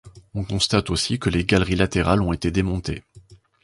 On 0.33 0.43
constate 0.45 0.89
aussi 0.89 1.19
que 1.19 1.29
les 1.29 1.43
galeries 1.45 1.75
latérales 1.75 2.23
ont 2.23 2.33
été 2.33 2.49
démontées. 2.49 3.03